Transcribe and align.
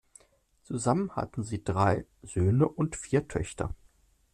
Zusammen 0.63 1.15
hatten 1.15 1.43
sie 1.43 1.63
drei 1.63 2.07
Söhne 2.23 2.67
und 2.67 2.95
vier 2.95 3.27
Töchter. 3.27 3.75